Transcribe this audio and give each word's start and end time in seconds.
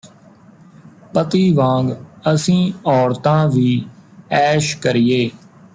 ਪਤੀ 1.13 1.51
ਵਾਂਗ 1.53 1.91
ਅਸੀਂ 2.33 2.73
ਔਰਤਾਂ 2.85 3.47
ਵੀ 3.47 3.85
ਐਸ਼ 4.31 4.75
ਕਰੀਏ 4.77 5.29